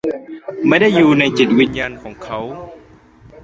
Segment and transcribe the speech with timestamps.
[0.67, 2.39] ไม่ได้อยู่ในจิตวิญญาณของเขา?